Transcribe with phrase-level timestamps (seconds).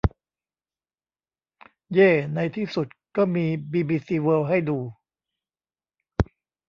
[1.93, 4.79] เย่ ในที่สุดก็มีบีบีซีเวิลด์ให้ดู